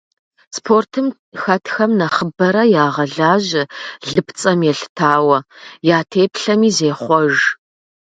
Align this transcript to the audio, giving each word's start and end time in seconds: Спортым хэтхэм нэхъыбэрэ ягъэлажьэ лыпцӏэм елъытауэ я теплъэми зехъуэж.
Спортым 0.55 1.07
хэтхэм 1.41 1.91
нэхъыбэрэ 1.99 2.63
ягъэлажьэ 2.85 3.63
лыпцӏэм 4.09 4.59
елъытауэ 4.71 5.37
я 5.95 5.99
теплъэми 6.11 6.69
зехъуэж. 6.77 7.37